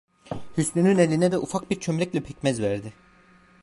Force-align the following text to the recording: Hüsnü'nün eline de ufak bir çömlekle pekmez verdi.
Hüsnü'nün 0.57 0.97
eline 0.97 1.31
de 1.31 1.37
ufak 1.37 1.69
bir 1.71 1.79
çömlekle 1.79 2.23
pekmez 2.23 2.61
verdi. 2.61 2.93